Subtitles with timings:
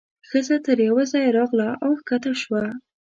[0.29, 2.63] ښځه تر یوه ځایه راغله او کښته شوه.